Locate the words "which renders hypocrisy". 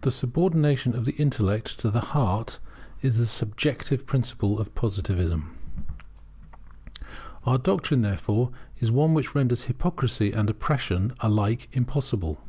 9.14-10.32